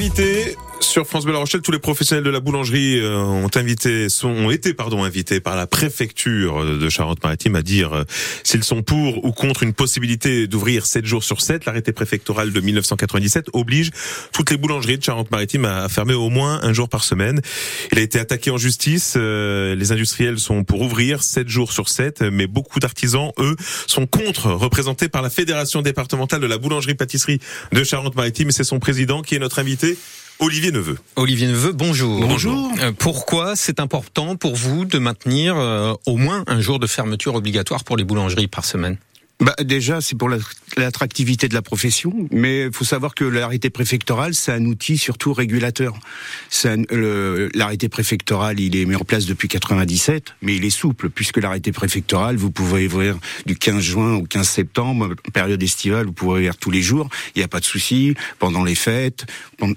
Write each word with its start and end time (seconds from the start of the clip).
invité 0.00 0.56
sur 0.80 1.06
France 1.06 1.24
Bleu 1.24 1.32
La 1.32 1.38
Rochelle, 1.38 1.60
tous 1.62 1.72
les 1.72 1.78
professionnels 1.78 2.24
de 2.24 2.30
la 2.30 2.40
boulangerie 2.40 2.98
euh, 2.98 3.16
ont 3.16 3.50
invité, 3.54 4.08
sont, 4.08 4.28
ont 4.28 4.50
été 4.50 4.74
pardon 4.74 5.04
invités 5.04 5.40
par 5.40 5.56
la 5.56 5.66
préfecture 5.66 6.64
de 6.64 6.88
Charente-Maritime 6.88 7.54
à 7.56 7.62
dire 7.62 7.92
euh, 7.92 8.04
s'ils 8.44 8.64
sont 8.64 8.82
pour 8.82 9.24
ou 9.24 9.32
contre 9.32 9.62
une 9.62 9.72
possibilité 9.72 10.46
d'ouvrir 10.46 10.86
7 10.86 11.04
jours 11.06 11.22
sur 11.22 11.40
7. 11.40 11.64
L'arrêté 11.66 11.92
préfectoral 11.92 12.52
de 12.52 12.60
1997 12.60 13.46
oblige 13.52 13.90
toutes 14.32 14.50
les 14.50 14.56
boulangeries 14.56 14.98
de 14.98 15.04
Charente-Maritime 15.04 15.64
à 15.64 15.88
fermer 15.88 16.14
au 16.14 16.28
moins 16.28 16.60
un 16.62 16.72
jour 16.72 16.88
par 16.88 17.04
semaine. 17.04 17.40
Il 17.92 17.98
a 17.98 18.02
été 18.02 18.18
attaqué 18.18 18.50
en 18.50 18.58
justice. 18.58 19.14
Euh, 19.16 19.74
les 19.74 19.92
industriels 19.92 20.38
sont 20.38 20.64
pour 20.64 20.80
ouvrir 20.80 21.22
7 21.22 21.48
jours 21.48 21.72
sur 21.72 21.88
7, 21.88 22.22
mais 22.22 22.46
beaucoup 22.46 22.80
d'artisans, 22.80 23.32
eux, 23.38 23.56
sont 23.86 24.06
contre, 24.06 24.50
représentés 24.50 25.08
par 25.08 25.22
la 25.22 25.30
Fédération 25.30 25.82
départementale 25.82 26.40
de 26.40 26.46
la 26.46 26.58
boulangerie-pâtisserie 26.58 27.40
de 27.72 27.84
Charente-Maritime. 27.84 28.50
C'est 28.50 28.64
son 28.64 28.78
président 28.78 29.22
qui 29.22 29.34
est 29.34 29.38
notre 29.38 29.58
invité. 29.58 29.96
Olivier 30.40 30.72
Neveu. 30.72 30.96
Olivier 31.16 31.48
Neveu, 31.48 31.72
bonjour. 31.72 32.18
Bonjour. 32.26 32.72
Euh, 32.80 32.92
pourquoi 32.98 33.56
c'est 33.56 33.78
important 33.78 34.36
pour 34.36 34.56
vous 34.56 34.86
de 34.86 34.98
maintenir 34.98 35.54
euh, 35.56 35.92
au 36.06 36.16
moins 36.16 36.44
un 36.46 36.60
jour 36.60 36.78
de 36.78 36.86
fermeture 36.86 37.34
obligatoire 37.34 37.84
pour 37.84 37.98
les 37.98 38.04
boulangeries 38.04 38.48
par 38.48 38.64
semaine? 38.64 38.96
Bah, 39.40 39.54
déjà, 39.62 40.00
c'est 40.00 40.16
pour 40.16 40.28
l'attractivité 40.76 41.48
de 41.48 41.54
la 41.54 41.62
profession, 41.62 42.12
mais 42.30 42.66
il 42.66 42.72
faut 42.72 42.84
savoir 42.84 43.14
que 43.14 43.24
l'arrêté 43.24 43.70
préfectoral, 43.70 44.34
c'est 44.34 44.52
un 44.52 44.64
outil 44.66 44.98
surtout 44.98 45.32
régulateur. 45.32 45.94
L'arrêté 46.64 47.88
préfectoral, 47.88 48.60
il 48.60 48.76
est 48.76 48.84
mis 48.84 48.96
en 48.96 49.04
place 49.04 49.24
depuis 49.24 49.48
97, 49.48 50.34
mais 50.42 50.56
il 50.56 50.64
est 50.64 50.70
souple, 50.70 51.08
puisque 51.08 51.38
l'arrêté 51.38 51.72
préfectoral, 51.72 52.36
vous 52.36 52.50
pouvez 52.50 52.86
ouvrir 52.86 53.18
du 53.46 53.56
15 53.56 53.80
juin 53.80 54.14
au 54.14 54.24
15 54.24 54.48
septembre, 54.48 55.14
période 55.32 55.62
estivale, 55.62 56.06
vous 56.06 56.12
pouvez 56.12 56.32
ouvrir 56.32 56.56
tous 56.56 56.70
les 56.70 56.82
jours, 56.82 57.08
il 57.34 57.38
n'y 57.38 57.44
a 57.44 57.48
pas 57.48 57.60
de 57.60 57.64
souci, 57.64 58.14
pendant 58.38 58.62
les 58.62 58.74
fêtes. 58.74 59.26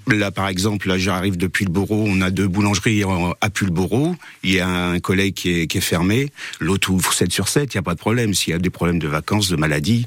Là, 0.08 0.30
par 0.30 0.48
exemple, 0.48 0.88
là, 0.88 0.98
j'arrive 0.98 1.36
depuis 1.36 1.64
le 1.64 1.70
Bourreau, 1.70 2.04
on 2.06 2.20
a 2.20 2.30
deux 2.30 2.48
boulangeries 2.48 3.02
à 3.40 3.50
Pulboro, 3.50 4.14
il 4.42 4.52
y 4.52 4.60
a 4.60 4.68
un 4.68 5.00
collègue 5.00 5.34
qui 5.34 5.60
est, 5.60 5.66
qui 5.66 5.78
est 5.78 5.82
fermé, 5.82 6.30
l'autre 6.60 6.90
ouvre 6.90 7.12
7 7.12 7.32
sur 7.32 7.48
7, 7.48 7.72
il 7.72 7.76
n'y 7.76 7.80
a 7.80 7.82
pas 7.82 7.94
de 7.94 8.00
problème. 8.00 8.34
S'il 8.34 8.52
y 8.52 8.54
a 8.54 8.58
des 8.58 8.70
problèmes 8.70 8.98
de 8.98 9.08
vacances, 9.08 9.53
de 9.54 9.60
maladie. 9.60 10.06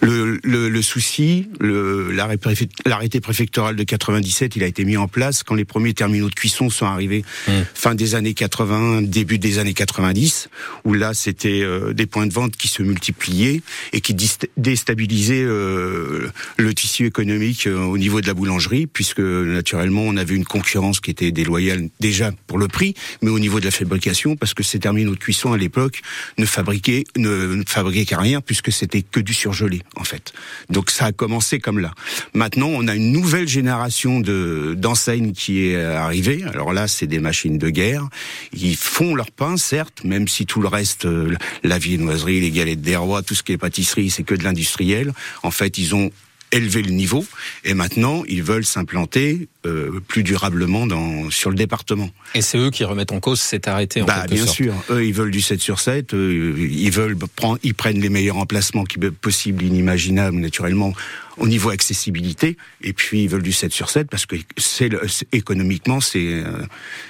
Le, 0.00 0.38
le, 0.42 0.68
le 0.68 0.82
souci, 0.82 1.48
l'arrêté 1.60 3.20
préfectoral 3.20 3.76
de 3.76 3.82
97, 3.82 4.56
il 4.56 4.62
a 4.62 4.66
été 4.66 4.84
mis 4.84 4.96
en 4.96 5.08
place 5.08 5.42
quand 5.42 5.54
les 5.54 5.64
premiers 5.64 5.94
terminaux 5.94 6.28
de 6.28 6.34
cuisson 6.34 6.70
sont 6.70 6.86
arrivés 6.86 7.24
mmh. 7.48 7.52
fin 7.74 7.94
des 7.94 8.14
années 8.14 8.34
80, 8.34 9.02
début 9.02 9.38
des 9.38 9.58
années 9.58 9.74
90, 9.74 10.48
où 10.84 10.94
là 10.94 11.14
c'était 11.14 11.62
euh, 11.62 11.92
des 11.92 12.06
points 12.06 12.26
de 12.26 12.32
vente 12.32 12.56
qui 12.56 12.68
se 12.68 12.82
multipliaient 12.82 13.62
et 13.92 14.00
qui 14.00 14.14
déstabilisaient 14.56 15.42
euh, 15.42 16.28
le 16.56 16.74
tissu 16.74 17.06
économique 17.06 17.66
euh, 17.66 17.78
au 17.78 17.98
niveau 17.98 18.20
de 18.20 18.26
la 18.26 18.34
boulangerie, 18.34 18.86
puisque 18.86 19.20
naturellement 19.20 20.02
on 20.02 20.16
avait 20.16 20.34
une 20.34 20.44
concurrence 20.44 21.00
qui 21.00 21.10
était 21.10 21.32
déloyale 21.32 21.88
déjà 22.00 22.32
pour 22.46 22.58
le 22.58 22.68
prix, 22.68 22.94
mais 23.22 23.30
au 23.30 23.38
niveau 23.38 23.60
de 23.60 23.64
la 23.64 23.70
fabrication, 23.70 24.36
parce 24.36 24.54
que 24.54 24.62
ces 24.62 24.78
terminaux 24.78 25.14
de 25.14 25.18
cuisson 25.18 25.52
à 25.52 25.58
l'époque 25.58 26.02
ne 26.38 26.46
fabriquaient 26.46 27.04
ne, 27.16 27.54
ne 27.54 27.64
fabriquaient 27.66 28.16
rien 28.16 28.40
puisque 28.44 28.72
c'était 28.72 29.02
que 29.02 29.20
du 29.20 29.34
surgelé 29.34 29.82
en 29.96 30.04
fait. 30.04 30.32
Donc 30.70 30.90
ça 30.90 31.06
a 31.06 31.12
commencé 31.12 31.58
comme 31.58 31.78
là. 31.78 31.92
Maintenant, 32.34 32.68
on 32.68 32.88
a 32.88 32.94
une 32.94 33.12
nouvelle 33.12 33.48
génération 33.48 34.20
de 34.20 34.74
d'enseignes 34.76 35.32
qui 35.32 35.66
est 35.66 35.82
arrivée. 35.82 36.44
Alors 36.44 36.72
là, 36.72 36.88
c'est 36.88 37.06
des 37.06 37.18
machines 37.18 37.58
de 37.58 37.70
guerre. 37.70 38.08
Ils 38.52 38.76
font 38.76 39.14
leur 39.14 39.30
pain, 39.30 39.56
certes, 39.56 40.04
même 40.04 40.28
si 40.28 40.46
tout 40.46 40.60
le 40.60 40.68
reste, 40.68 41.06
euh, 41.06 41.34
la 41.62 41.78
viennoiserie, 41.78 42.40
les 42.40 42.50
galettes 42.50 42.82
des 42.82 42.96
rois, 42.96 43.22
tout 43.22 43.34
ce 43.34 43.42
qui 43.42 43.52
est 43.52 43.58
pâtisserie, 43.58 44.10
c'est 44.10 44.22
que 44.22 44.34
de 44.34 44.44
l'industriel. 44.44 45.12
En 45.42 45.50
fait, 45.50 45.78
ils 45.78 45.94
ont 45.94 46.10
élevé 46.52 46.82
le 46.82 46.90
niveau 46.90 47.24
et 47.64 47.74
maintenant 47.74 48.22
ils 48.28 48.42
veulent 48.42 48.64
s'implanter 48.64 49.48
euh, 49.66 50.00
plus 50.06 50.22
durablement 50.22 50.86
dans 50.86 51.30
sur 51.30 51.50
le 51.50 51.56
département. 51.56 52.10
Et 52.34 52.42
c'est 52.42 52.58
eux 52.58 52.70
qui 52.70 52.84
remettent 52.84 53.12
en 53.12 53.20
cause 53.20 53.40
cet 53.40 53.68
arrêté 53.68 54.02
en 54.02 54.06
bah, 54.06 54.26
bien 54.30 54.46
sûr, 54.46 54.74
eux 54.90 55.04
ils 55.04 55.14
veulent 55.14 55.30
du 55.30 55.40
7 55.40 55.60
sur 55.60 55.80
7, 55.80 56.12
ils 56.12 56.90
veulent 56.90 57.16
prendre 57.16 57.58
ils 57.62 57.74
prennent 57.74 58.00
les 58.00 58.08
meilleurs 58.08 58.38
emplacements 58.38 58.84
qui 58.84 58.98
possibles, 58.98 59.64
inimaginables 59.64 60.36
naturellement 60.36 60.92
au 61.36 61.48
niveau 61.48 61.70
accessibilité 61.70 62.56
et 62.80 62.92
puis 62.92 63.24
ils 63.24 63.28
veulent 63.28 63.42
du 63.42 63.52
7 63.52 63.72
sur 63.72 63.90
7 63.90 64.08
parce 64.08 64.26
que 64.26 64.36
c'est 64.56 64.90
économiquement 65.32 66.00
c'est 66.00 66.42
euh, 66.44 66.62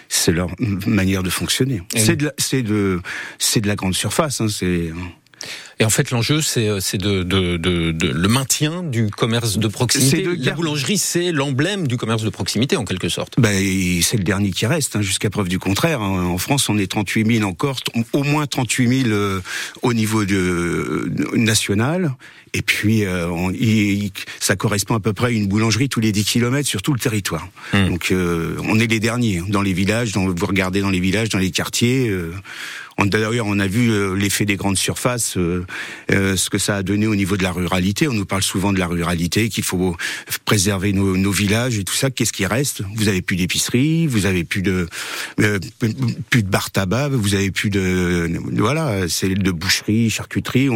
c'est 0.08 0.32
leur 0.32 0.48
manière 0.86 1.22
de 1.22 1.30
fonctionner. 1.30 1.82
C'est 1.96 2.16
de 2.16 2.32
c'est 2.38 2.62
de 2.62 3.00
c'est 3.38 3.60
de 3.60 3.68
la 3.68 3.76
grande 3.76 3.94
surface 3.94 4.40
hein, 4.40 4.48
c'est 4.48 4.90
et 5.80 5.84
en 5.84 5.90
fait, 5.90 6.10
l'enjeu, 6.10 6.40
c'est 6.40 6.68
euh, 6.68 6.80
de, 6.94 7.22
de, 7.22 7.56
de, 7.56 7.90
de, 7.90 8.08
le 8.08 8.28
maintien 8.28 8.82
du 8.82 9.10
commerce 9.10 9.58
de 9.58 9.68
proximité. 9.68 10.24
La 10.38 10.52
boulangerie, 10.52 10.98
c'est 10.98 11.32
l'emblème 11.32 11.88
du 11.88 11.96
commerce 11.96 12.22
de 12.22 12.30
proximité, 12.30 12.76
en 12.76 12.84
quelque 12.84 13.08
sorte. 13.08 13.34
Ben, 13.38 13.52
c'est 14.02 14.16
le 14.16 14.24
dernier 14.24 14.50
qui 14.50 14.66
reste, 14.66 14.96
hein, 14.96 15.02
jusqu'à 15.02 15.30
preuve 15.30 15.48
du 15.48 15.58
contraire. 15.58 16.00
Hein. 16.00 16.24
En 16.26 16.38
France, 16.38 16.68
on 16.68 16.78
est 16.78 16.90
38 16.90 17.38
000 17.38 17.48
encore, 17.48 17.80
au 18.12 18.22
moins 18.22 18.46
38 18.46 19.02
000 19.02 19.08
euh, 19.08 19.40
au 19.82 19.92
niveau 19.94 20.24
de, 20.24 21.10
national. 21.34 22.12
Et 22.56 22.62
puis, 22.62 23.04
euh, 23.04 23.28
on, 23.28 23.52
ça 24.38 24.54
correspond 24.54 24.94
à 24.94 25.00
peu 25.00 25.12
près 25.12 25.26
à 25.26 25.30
une 25.30 25.48
boulangerie 25.48 25.88
tous 25.88 25.98
les 25.98 26.12
10 26.12 26.24
km 26.24 26.68
sur 26.68 26.82
tout 26.82 26.92
le 26.92 27.00
territoire. 27.00 27.48
Hmm. 27.72 27.88
Donc, 27.88 28.12
on 28.12 28.78
est 28.78 28.86
les 28.86 29.00
derniers 29.00 29.38
hein, 29.38 29.46
dans 29.48 29.62
les 29.62 29.72
villages. 29.72 30.12
Dans, 30.12 30.28
vous 30.28 30.46
regardez 30.46 30.80
dans 30.80 30.90
les 30.90 31.00
villages, 31.00 31.30
dans 31.30 31.38
les 31.38 31.50
quartiers. 31.50 32.12
D'ailleurs, 32.98 33.46
on 33.46 33.58
a 33.58 33.66
vu 33.66 33.90
euh, 33.90 34.14
l'effet 34.14 34.44
des 34.44 34.56
grandes 34.56 34.78
surfaces, 34.78 35.36
euh, 35.36 35.63
euh, 36.10 36.36
ce 36.36 36.50
que 36.50 36.58
ça 36.58 36.76
a 36.76 36.82
donné 36.82 37.06
au 37.06 37.14
niveau 37.14 37.36
de 37.36 37.42
la 37.42 37.52
ruralité. 37.52 38.08
On 38.08 38.12
nous 38.12 38.24
parle 38.24 38.42
souvent 38.42 38.72
de 38.72 38.78
la 38.78 38.86
ruralité, 38.86 39.48
qu'il 39.48 39.64
faut 39.64 39.96
préserver 40.44 40.92
nos, 40.92 41.30
villages 41.30 41.78
et 41.78 41.84
tout 41.84 41.94
ça. 41.94 42.10
Qu'est-ce 42.10 42.32
qui 42.32 42.46
reste? 42.46 42.82
Vous 42.96 43.08
avez 43.08 43.22
plus 43.22 43.36
d'épicerie, 43.36 44.06
vous 44.06 44.26
avez 44.26 44.44
plus 44.44 44.62
de 44.62 44.88
plus 46.30 46.42
de 46.42 46.48
bar 46.48 46.70
tabac, 46.70 47.08
vous 47.08 47.34
avez 47.34 47.50
plus 47.50 47.70
de 47.70 48.30
voilà, 48.56 49.08
c'est 49.08 49.28
de 49.28 49.50
boucherie, 49.50 50.10
charcuterie. 50.10 50.68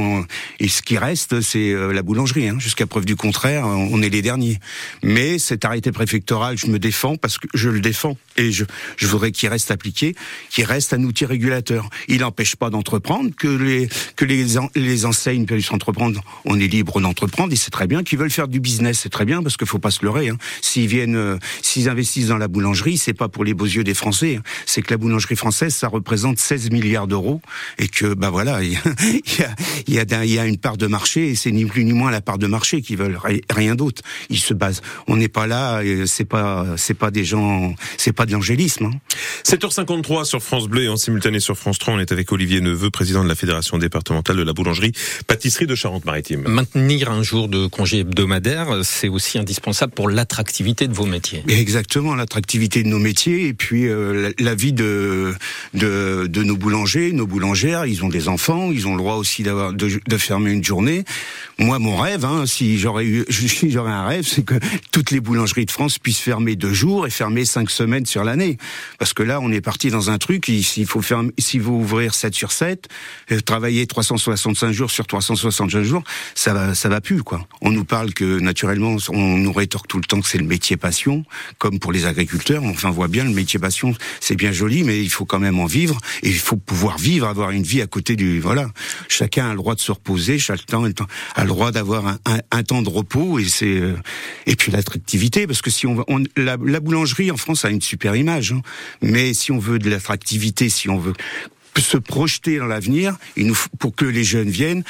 et 0.59 0.69
ce 0.69 0.83
qui 0.83 0.99
reste, 0.99 1.41
c'est 1.41 1.73
la 1.73 2.03
boulangerie. 2.03 2.49
Hein. 2.49 2.59
Jusqu'à 2.59 2.87
preuve 2.87 3.05
du 3.05 3.17
contraire, 3.17 3.67
on 3.67 4.03
est 4.03 4.09
les 4.09 4.23
derniers. 4.23 4.59
Mais 5.03 5.39
cet 5.39 5.65
arrêté 5.65 5.93
préfectoral, 5.93 6.59
je 6.59 6.67
me 6.67 6.79
défends 6.79 7.17
parce 7.17 7.39
que 7.39 7.47
je 7.55 7.69
le 7.69 7.81
défends 7.81 8.17
et 8.37 8.53
je, 8.53 8.65
je 8.97 9.07
voudrais 9.07 9.33
qu'il 9.33 9.49
reste 9.49 9.71
appliqué, 9.71 10.15
qu'il 10.51 10.65
reste 10.65 10.93
un 10.93 11.03
outil 11.03 11.25
régulateur. 11.25 11.89
Il 12.09 12.21
n'empêche 12.21 12.57
pas 12.57 12.71
d'entreprendre, 12.71 13.31
que 13.37 13.49
les 13.49 13.89
que 14.17 14.25
les, 14.25 14.59
les 14.79 15.07
enseignes 15.07 15.45
puissent 15.45 15.73
entreprendre. 15.73 16.21
On 16.45 16.59
est 16.59 16.67
libre 16.67 17.01
d'entreprendre 17.01 17.53
et 17.53 17.57
c'est 17.57 17.71
très 17.71 17.87
bien. 17.87 18.03
Qu'ils 18.03 18.19
veulent 18.19 18.31
faire 18.31 18.49
du 18.49 18.61
business, 18.61 19.01
c'est 19.01 19.09
très 19.09 19.25
bien 19.25 19.43
parce 19.43 19.57
qu'il 19.57 19.67
faut 19.67 19.79
pas 19.79 19.91
se 19.91 20.05
leurrer. 20.05 20.29
Hein. 20.29 20.39
S'ils 20.63 20.87
viennent, 20.87 21.17
euh, 21.17 21.39
s'ils 21.63 21.89
investissent 21.89 22.29
dans 22.29 22.39
la 22.39 22.49
boulangerie, 22.49 22.99
c'est 22.99 23.15
pas 23.15 23.29
pour 23.29 23.45
les 23.45 23.55
beaux 23.55 23.67
yeux 23.67 23.85
des 23.85 23.95
Français. 23.95 24.37
Hein. 24.37 24.43
C'est 24.67 24.83
que 24.83 24.93
la 24.93 24.97
boulangerie 24.97 25.37
française, 25.37 25.75
ça 25.75 25.89
représente 25.89 26.39
16 26.39 26.71
milliards 26.71 27.07
d'euros 27.07 27.41
et 27.79 27.89
que 27.89 28.15
bah 28.15 28.31
voilà, 28.31 28.63
il 28.63 28.73
y 28.73 28.77
a, 28.77 29.55
y 29.87 29.99
a, 29.99 30.25
il 30.25 30.31
y 30.31 30.39
a 30.39 30.47
une 30.47 30.59
part 30.59 30.77
de 30.77 30.87
marché 30.87 31.29
et 31.29 31.35
c'est 31.35 31.51
ni 31.51 31.65
plus 31.65 31.85
ni 31.85 31.93
moins 31.93 32.11
la 32.11 32.21
part 32.21 32.39
de 32.39 32.47
marché 32.47 32.83
qui 32.83 32.97
veulent 32.97 33.19
rien 33.51 33.75
d'autre. 33.75 34.03
Ils 34.31 34.39
se 34.39 34.55
basent. 34.55 34.83
On 35.07 35.17
n'est 35.17 35.29
pas 35.29 35.47
là. 35.47 35.83
C'est 36.07 36.25
pas 36.25 36.67
c'est 36.77 36.95
pas 36.95 37.11
des 37.11 37.25
gens. 37.25 37.75
C'est 37.97 38.13
pas 38.13 38.27
de 38.27 38.33
l'angélisme. 38.33 38.87
Hein. 38.87 38.99
7h53 39.45 40.25
sur 40.25 40.43
France 40.43 40.69
Bleu 40.69 40.85
et 40.85 40.89
en 40.89 40.97
simultané 40.97 41.41
sur 41.41 41.57
France 41.57 41.79
3 41.79 41.95
on 41.95 41.99
est 41.99 42.13
avec 42.13 42.31
Olivier 42.33 42.61
Neveu, 42.61 42.91
président 42.91 43.25
de 43.25 43.29
la 43.29 43.35
Fédération 43.35 43.79
départementale 43.79 44.37
de 44.37 44.43
la 44.43 44.53
boulangerie 44.53 44.68
pâtisserie 45.27 45.67
de 45.67 45.75
Charente-Maritime. 45.75 46.45
Maintenir 46.47 47.11
un 47.11 47.23
jour 47.23 47.49
de 47.49 47.67
congé 47.67 48.01
hebdomadaire, 48.01 48.81
c'est 48.83 49.09
aussi 49.09 49.39
indispensable 49.39 49.93
pour 49.93 50.09
l'attractivité 50.09 50.89
de 50.89 50.95
vos 50.95 51.07
métiers. 51.07 51.43
Exactement, 51.49 52.15
l'attractivité 52.15 52.83
de 52.83 52.89
nos 52.89 52.99
métiers 52.99 53.49
et 53.49 53.55
puis 53.55 53.87
euh, 53.87 54.33
la, 54.39 54.55
vie 54.55 54.73
de, 54.73 55.35
de, 55.75 56.27
de 56.27 56.43
nos 56.43 56.57
boulangers, 56.57 57.13
nos 57.13 57.27
boulangères, 57.27 57.87
ils 57.87 58.05
ont 58.05 58.09
des 58.09 58.29
enfants, 58.29 58.71
ils 58.73 58.87
ont 58.87 58.93
le 58.93 58.99
droit 58.99 59.15
aussi 59.15 59.43
d'avoir 59.43 59.73
de, 59.73 60.01
de, 60.07 60.19
fermer 60.19 60.51
une 60.51 60.65
journée. 60.65 61.05
Moi, 61.59 61.79
mon 61.79 61.97
rêve, 61.97 62.25
hein, 62.25 62.45
si 62.47 62.79
j'aurais 62.79 63.05
eu, 63.05 63.25
si 63.31 63.71
j'aurais 63.71 63.93
un 63.93 64.07
rêve, 64.07 64.27
c'est 64.27 64.45
que 64.45 64.55
toutes 64.93 65.11
les 65.11 65.21
boulangeries 65.21 65.67
de 65.67 65.71
France 65.71 65.99
puissent 65.99 66.19
fermer 66.19 66.57
deux 66.57 66.73
jours 66.73 67.07
et 67.07 67.11
fermer 67.11 67.45
cinq 67.45 67.71
semaines 67.71 68.07
sur 68.07 68.25
l'année, 68.25 68.59
parce 68.99 69.13
que 69.13 69.23
là, 69.23 69.41
on 69.41 69.51
est 69.53 69.61
parti 69.61 69.91
dans 69.91 70.11
un 70.11 70.19
truc. 70.19 70.47
S'il 70.47 70.87
faut 70.87 71.03
faire, 71.03 71.23
si 71.39 71.59
vous 71.59 71.75
ouvrir 71.75 72.15
7 72.15 72.35
sur 72.35 72.53
7, 72.53 72.89
euh, 73.33 73.41
travailler 73.41 73.87
365 74.59 74.73
jours 74.73 74.91
sur 74.91 75.07
365 75.07 75.85
jours, 75.85 76.03
ça 76.35 76.53
va, 76.53 76.75
ça 76.75 76.89
va 76.89 77.01
plus, 77.01 77.23
quoi. 77.23 77.47
On 77.61 77.71
nous 77.71 77.85
parle 77.85 78.13
que, 78.13 78.41
naturellement, 78.41 78.97
on 79.11 79.37
nous 79.37 79.53
rétorque 79.53 79.87
tout 79.87 79.99
le 79.99 80.05
temps 80.05 80.21
que 80.21 80.29
c'est 80.29 80.39
le 80.39 80.47
métier 80.47 80.77
passion, 80.77 81.25
comme 81.59 81.79
pour 81.79 81.93
les 81.93 82.07
agriculteurs. 82.07 82.65
Enfin, 82.65 82.89
on 82.89 82.93
voit 82.93 83.09
bien, 83.09 83.25
le 83.25 83.31
métier 83.31 83.61
passion, 83.61 83.95
c'est 84.21 84.35
bien 84.35 84.53
joli, 84.53 84.83
mais 84.83 85.03
il 85.03 85.11
faut 85.11 85.25
quand 85.25 85.39
même 85.39 85.59
en 85.61 85.67
vivre, 85.67 85.99
et 86.23 86.29
il 86.29 86.39
faut 86.39 86.57
pouvoir 86.57 86.99
vivre, 86.99 87.27
avoir 87.27 87.51
une 87.51 87.63
vie 87.63 87.83
à 87.83 87.87
côté 87.87 88.17
du, 88.17 88.41
voilà. 88.41 88.71
Chacun 89.09 89.47
a 89.47 89.51
le 89.51 89.57
droit 89.57 89.75
de 89.75 89.81
se 89.81 89.93
reposer, 89.93 90.39
chacun 90.39 90.83
a 90.85 91.43
le 91.43 91.49
droit 91.49 91.71
d'avoir 91.71 92.19
un, 92.51 92.63
temps 92.63 92.83
de 92.83 92.89
repos, 92.89 93.39
et 93.39 93.45
c'est, 93.45 93.67
euh, 93.67 93.97
et 94.47 94.57
puis 94.57 94.73
l'attractivité, 94.73 95.47
parce 95.47 95.63
que 95.63 95.71
si 95.71 95.87
on, 95.87 96.05
on 96.09 96.25
la, 96.37 96.57
la, 96.63 96.81
boulangerie 96.81 97.31
en 97.31 97.37
France 97.37 97.65
a 97.65 97.71
une 97.71 97.81
super 97.81 98.17
image, 98.17 98.53
hein, 98.53 98.63
mais 99.01 99.33
si 99.33 99.53
on 99.53 99.59
veut 99.59 99.79
de 99.79 99.89
l'attractivité, 99.89 100.69
si 100.69 100.89
on 100.91 100.99
veut 100.99 101.15
se 101.81 101.97
projeter 101.97 102.59
dans 102.59 102.67
l'avenir, 102.67 103.17
pour 103.79 103.95
que 103.95 104.05
les 104.05 104.25
jeunes 104.25 104.51
viennent, 104.51 104.85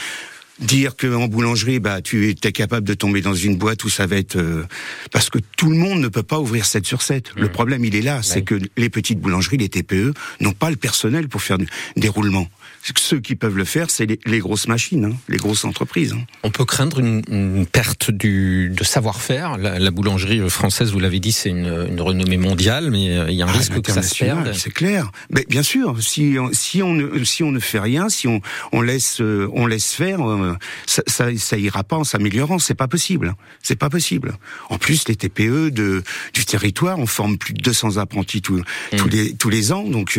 dire 0.60 0.96
qu'en 0.96 1.28
boulangerie, 1.28 1.78
bah, 1.78 2.02
tu 2.02 2.30
es 2.30 2.34
capable 2.34 2.86
de 2.86 2.94
tomber 2.94 3.20
dans 3.20 3.34
une 3.34 3.56
boîte 3.56 3.84
où 3.84 3.88
ça 3.88 4.06
va 4.06 4.16
être... 4.16 4.36
Euh, 4.36 4.64
parce 5.12 5.30
que 5.30 5.38
tout 5.56 5.70
le 5.70 5.76
monde 5.76 6.00
ne 6.00 6.08
peut 6.08 6.22
pas 6.22 6.40
ouvrir 6.40 6.66
7 6.66 6.84
sur 6.84 7.02
7. 7.02 7.32
Le 7.36 7.46
mmh. 7.46 7.48
problème, 7.50 7.84
il 7.84 7.94
est 7.94 8.02
là, 8.02 8.22
c'est 8.22 8.42
que 8.42 8.58
les 8.76 8.90
petites 8.90 9.20
boulangeries, 9.20 9.58
les 9.58 9.68
TPE, 9.68 10.14
n'ont 10.40 10.52
pas 10.52 10.70
le 10.70 10.76
personnel 10.76 11.28
pour 11.28 11.42
faire 11.42 11.58
des 11.96 12.08
roulements 12.08 12.48
ceux 12.96 13.20
qui 13.20 13.36
peuvent 13.36 13.56
le 13.56 13.64
faire, 13.64 13.90
c'est 13.90 14.06
les, 14.24 14.38
grosses 14.38 14.68
machines, 14.68 15.04
hein, 15.04 15.16
les 15.28 15.36
grosses 15.36 15.64
entreprises. 15.64 16.12
Hein. 16.12 16.24
On 16.42 16.50
peut 16.50 16.64
craindre 16.64 17.00
une, 17.00 17.66
perte 17.66 18.10
du, 18.10 18.70
de 18.70 18.84
savoir-faire. 18.84 19.58
La, 19.58 19.90
boulangerie 19.90 20.48
française, 20.50 20.92
vous 20.92 21.00
l'avez 21.00 21.20
dit, 21.20 21.32
c'est 21.32 21.50
une, 21.50 22.00
renommée 22.00 22.36
mondiale, 22.36 22.90
mais 22.90 23.16
euh, 23.16 23.30
il 23.30 23.36
y 23.36 23.42
a 23.42 23.46
un 23.46 23.48
ah, 23.48 23.52
risque 23.52 23.80
que 23.80 23.92
ça 23.92 24.02
se 24.02 24.14
perde. 24.14 24.52
C'est 24.54 24.72
clair. 24.72 25.10
Mais 25.30 25.44
bien 25.48 25.62
sûr, 25.62 26.02
si, 26.02 26.36
si, 26.52 26.82
on 26.82 26.94
ne, 26.94 27.24
si 27.24 27.42
on 27.42 27.50
ne 27.50 27.60
fait 27.60 27.80
rien, 27.80 28.08
si 28.08 28.28
on, 28.28 28.40
on 28.72 28.80
laisse, 28.80 29.20
euh, 29.20 29.48
on 29.52 29.66
laisse 29.66 29.92
faire, 29.92 30.28
euh, 30.28 30.56
ça, 30.86 31.02
ça, 31.06 31.26
ça 31.36 31.58
ira 31.58 31.84
pas 31.84 31.96
en 31.96 32.04
s'améliorant. 32.04 32.58
C'est 32.58 32.74
pas 32.74 32.88
possible. 32.88 33.34
C'est 33.62 33.76
pas 33.76 33.90
possible. 33.90 34.36
En 34.70 34.78
plus, 34.78 35.08
les 35.08 35.16
TPE 35.16 35.70
de, 35.70 36.02
du 36.32 36.44
territoire, 36.44 36.98
on 36.98 37.06
forme 37.06 37.38
plus 37.38 37.54
de 37.54 37.62
200 37.62 37.96
apprentis 37.96 38.42
tous, 38.42 38.62
tous 38.96 39.06
mmh. 39.06 39.10
les 39.10 39.34
tous 39.34 39.50
les 39.50 39.72
ans. 39.72 39.84
Donc, 39.84 40.18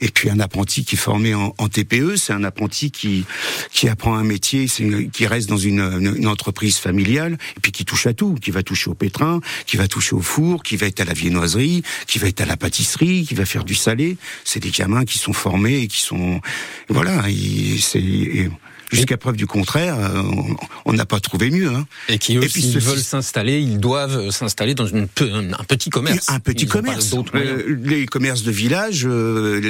et 0.00 0.08
puis 0.08 0.30
un 0.30 0.40
apprenti 0.40 0.84
qui 0.84 0.96
est 0.96 0.98
formé 0.98 1.34
en, 1.34 1.54
en 1.58 1.68
TPE 1.68 1.89
c'est 2.16 2.32
un 2.32 2.44
apprenti 2.44 2.90
qui 2.90 3.24
qui 3.72 3.88
apprend 3.88 4.14
un 4.16 4.24
métier, 4.24 4.66
qui 5.12 5.26
reste 5.26 5.48
dans 5.48 5.56
une, 5.56 5.80
une, 5.80 6.26
entreprise 6.26 6.78
familiale 6.78 7.38
et 7.56 7.60
puis 7.60 7.72
qui 7.72 7.84
touche 7.84 8.06
à 8.06 8.12
tout, 8.12 8.34
qui 8.34 8.50
va 8.50 8.62
toucher 8.62 8.90
au 8.90 8.94
pétrin, 8.94 9.40
qui 9.66 9.76
va 9.76 9.88
toucher 9.88 10.14
au 10.14 10.20
four, 10.20 10.62
qui 10.62 10.76
va 10.76 10.86
être 10.86 11.00
à 11.00 11.04
la 11.04 11.12
viennoiserie, 11.12 11.82
qui 12.06 12.18
va 12.18 12.28
être 12.28 12.40
à 12.40 12.46
la 12.46 12.56
pâtisserie, 12.56 13.24
qui 13.26 13.34
va 13.34 13.44
faire 13.44 13.64
du 13.64 13.74
salé. 13.74 14.16
C'est 14.44 14.60
des 14.60 14.70
gamins 14.70 15.04
qui 15.04 15.18
sont 15.18 15.32
formés 15.32 15.78
et 15.80 15.88
qui 15.88 16.00
sont 16.00 16.40
voilà. 16.88 17.24
C'est 17.80 18.50
Jusqu'à 18.90 19.16
preuve 19.16 19.36
du 19.36 19.46
contraire, 19.46 19.96
euh, 19.98 20.22
on 20.84 20.92
n'a 20.92 21.06
pas 21.06 21.20
trouvé 21.20 21.50
mieux. 21.50 21.68
Hein. 21.68 21.86
Et 22.08 22.18
qui 22.18 22.36
eux, 22.36 22.48
s'ils 22.48 22.78
veulent 22.78 22.98
s'installer, 22.98 23.60
ils 23.60 23.78
doivent 23.78 24.30
s'installer 24.30 24.74
dans 24.74 24.86
une, 24.86 25.06
un 25.18 25.64
petit 25.64 25.90
commerce. 25.90 26.28
Un 26.28 26.40
petit 26.40 26.66
commerce. 26.66 27.14
Euh, 27.34 27.78
les 27.84 28.06
commerces 28.06 28.42
de 28.42 28.50
village, 28.50 29.06
euh, 29.06 29.60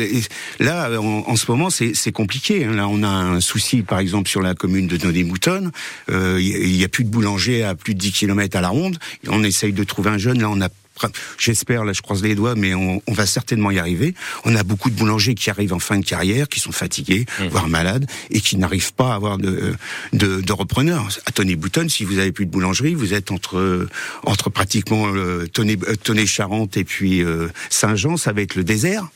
là, 0.58 0.90
en, 1.00 1.36
ce 1.36 1.50
moment, 1.50 1.68
c'est 1.70 2.12
compliqué. 2.12 2.64
Hein. 2.64 2.72
Là, 2.72 2.88
on 2.88 3.02
a 3.02 3.08
un 3.08 3.40
souci, 3.40 3.82
par 3.82 3.98
exemple, 3.98 4.28
sur 4.28 4.42
la 4.42 4.54
commune 4.54 4.86
de 4.86 4.96
Nodé-Moutonne. 4.96 5.70
Il 6.08 6.72
n'y 6.72 6.84
a 6.84 6.88
plus 6.88 7.04
de 7.04 7.10
boulanger 7.10 7.62
à 7.64 7.74
plus 7.74 7.94
de 7.94 8.00
10 8.00 8.12
km 8.12 8.56
à 8.56 8.60
la 8.60 8.68
ronde. 8.68 8.98
On 9.28 9.44
essaye 9.44 9.72
de 9.72 9.84
trouver 9.84 10.10
un 10.10 10.18
jeune. 10.18 10.40
Là, 10.40 10.48
on 10.50 10.60
a 10.60 10.68
J'espère, 11.38 11.84
là 11.84 11.92
je 11.92 12.02
croise 12.02 12.22
les 12.22 12.34
doigts, 12.34 12.54
mais 12.54 12.74
on, 12.74 13.00
va 13.08 13.26
certainement 13.26 13.70
y 13.70 13.78
arriver. 13.78 14.14
On 14.44 14.54
a 14.54 14.62
beaucoup 14.62 14.90
de 14.90 14.94
boulangers 14.94 15.34
qui 15.34 15.50
arrivent 15.50 15.72
en 15.72 15.78
fin 15.78 15.98
de 15.98 16.04
carrière, 16.04 16.48
qui 16.48 16.60
sont 16.60 16.72
fatigués, 16.72 17.26
mmh. 17.38 17.46
voire 17.48 17.68
malades, 17.68 18.06
et 18.30 18.40
qui 18.40 18.56
n'arrivent 18.56 18.94
pas 18.94 19.12
à 19.12 19.14
avoir 19.14 19.38
de, 19.38 19.74
de, 20.12 20.40
de 20.40 20.52
repreneurs. 20.52 21.08
À 21.26 21.32
Tony 21.32 21.56
Bouton, 21.56 21.88
si 21.88 22.04
vous 22.04 22.18
avez 22.18 22.32
plus 22.32 22.46
de 22.46 22.50
boulangerie, 22.50 22.94
vous 22.94 23.14
êtes 23.14 23.30
entre 23.30 23.88
entre 24.24 24.50
pratiquement 24.50 25.06
euh, 25.14 25.46
Tony, 25.46 26.26
Charente 26.26 26.76
et 26.76 26.84
puis 26.84 27.22
euh, 27.22 27.48
Saint-Jean, 27.68 28.16
ça 28.16 28.32
va 28.32 28.42
être 28.42 28.54
le 28.54 28.64
désert. 28.64 29.08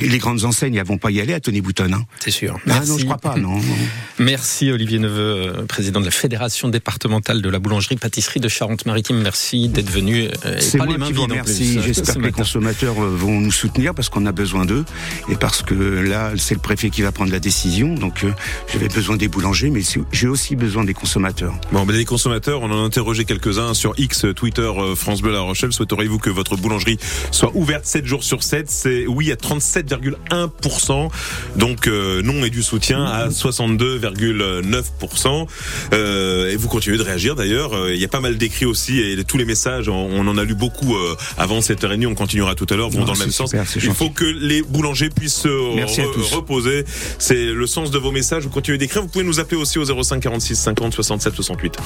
Et 0.00 0.06
les 0.06 0.18
grandes 0.18 0.44
enseignes, 0.44 0.74
elles 0.74 0.84
vont 0.84 0.98
pas 0.98 1.10
y 1.10 1.18
aller 1.18 1.32
à 1.32 1.40
Tony 1.40 1.62
Bouton. 1.62 1.90
Hein. 1.94 2.04
C'est 2.20 2.30
sûr. 2.30 2.58
Ah 2.68 2.84
non, 2.86 2.98
je 2.98 3.04
crois 3.06 3.16
pas. 3.16 3.36
Non, 3.36 3.58
Merci 4.18 4.70
Olivier 4.70 4.98
Neveu, 4.98 5.54
euh, 5.56 5.66
président 5.66 6.00
de 6.00 6.04
la 6.04 6.10
Fédération 6.10 6.68
départementale 6.68 7.40
de 7.40 7.48
la 7.48 7.58
boulangerie-pâtisserie 7.58 8.40
de 8.40 8.48
Charente-Maritime. 8.48 9.22
Merci 9.22 9.68
d'être 9.68 9.88
venu. 9.90 10.28
Euh, 10.44 10.56
C'est 10.60 10.76
moi 10.76 10.86
les 10.86 10.98
mains 10.98 11.06
qui 11.06 11.14
vous 11.14 11.22
remercie. 11.22 11.80
J'espère 11.82 12.16
que 12.16 12.20
les 12.20 12.32
consommateurs 12.32 13.02
euh, 13.02 13.08
vont 13.08 13.40
nous 13.40 13.50
soutenir 13.50 13.94
parce 13.94 14.10
qu'on 14.10 14.26
a 14.26 14.32
besoin 14.32 14.66
d'eux 14.66 14.84
et 15.30 15.36
parce 15.36 15.62
que 15.62 15.74
là, 15.74 16.32
c'est 16.36 16.54
le 16.54 16.60
préfet 16.60 16.90
qui 16.90 17.00
va 17.00 17.10
prendre 17.10 17.32
la 17.32 17.40
décision. 17.40 17.94
Donc, 17.94 18.26
j'avais 18.70 18.88
besoin 18.88 19.16
des 19.16 19.28
boulangers, 19.28 19.70
mais 19.70 19.80
j'ai 20.12 20.28
aussi 20.28 20.54
besoin 20.54 20.84
des 20.84 20.94
consommateurs. 20.94 21.54
Bon, 21.72 21.86
mais 21.86 21.94
les 21.94 22.04
consommateurs, 22.04 22.60
on 22.60 22.70
en 22.70 22.82
a 22.82 22.86
interrogé 22.86 23.24
quelques-uns 23.24 23.72
sur 23.72 23.94
X, 23.96 24.26
Twitter, 24.36 24.70
France 24.96 25.22
Bleu 25.22 25.32
La 25.32 25.40
Rochelle. 25.40 25.72
Souhaiteriez-vous 25.72 26.18
que 26.18 26.30
votre 26.30 26.56
boulangerie 26.56 26.98
soit 27.30 27.52
ouverte 27.54 27.86
7 27.86 28.04
jours 28.04 28.22
sur 28.22 28.42
7 28.42 28.70
C'est 28.70 29.06
oui 29.06 29.32
à 29.32 29.36
37 29.36 29.77
7,1%. 29.82 31.08
Donc 31.56 31.86
euh, 31.86 32.22
non 32.22 32.44
et 32.44 32.50
du 32.50 32.62
soutien 32.62 33.04
à 33.04 33.28
62,9%. 33.28 35.46
Euh, 35.92 36.50
et 36.50 36.56
vous 36.56 36.68
continuez 36.68 36.98
de 36.98 37.02
réagir 37.02 37.34
d'ailleurs. 37.34 37.74
Euh, 37.74 37.94
il 37.94 38.00
y 38.00 38.04
a 38.04 38.08
pas 38.08 38.20
mal 38.20 38.36
d'écrits 38.36 38.66
aussi 38.66 39.00
et 39.00 39.24
tous 39.24 39.38
les 39.38 39.44
messages, 39.44 39.88
on, 39.88 40.26
en 40.26 40.38
a 40.38 40.44
lu 40.44 40.54
beaucoup 40.54 40.96
euh, 40.96 41.16
avant 41.36 41.60
cette 41.60 41.82
réunion. 41.82 42.10
On 42.10 42.14
continuera 42.14 42.54
tout 42.54 42.66
à 42.70 42.76
l'heure, 42.76 42.90
vont 42.90 43.04
dans 43.04 43.12
le 43.12 43.18
même 43.18 43.30
sens. 43.30 43.54
Il 43.76 43.92
faut 43.92 44.10
que 44.10 44.24
les 44.24 44.62
boulangers 44.62 45.10
puissent 45.10 45.42
se 45.42 46.34
reposer. 46.34 46.84
C'est 47.18 47.46
le 47.46 47.66
sens 47.66 47.90
de 47.90 47.98
vos 47.98 48.12
messages. 48.12 48.44
Vous 48.44 48.50
continuez 48.50 48.78
d'écrire. 48.78 49.02
Vous 49.02 49.08
pouvez 49.08 49.24
nous 49.24 49.40
appeler 49.40 49.60
aussi 49.60 49.78
au 49.78 50.02
05 50.02 50.20
46 50.20 50.56
50 50.56 50.94
67 50.94 51.34
68. 51.34 51.76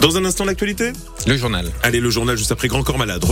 Dans 0.00 0.16
un 0.16 0.24
instant, 0.24 0.44
l'actualité? 0.44 0.92
Le 1.26 1.36
journal. 1.36 1.66
Allez, 1.82 2.00
le 2.00 2.10
journal 2.10 2.36
juste 2.36 2.52
après 2.52 2.68
Grand 2.68 2.82
Corps 2.82 2.98
Malade. 2.98 3.24